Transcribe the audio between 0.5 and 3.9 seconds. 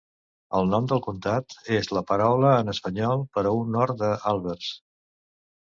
El nom del comtat és la paraula en espanyol per a un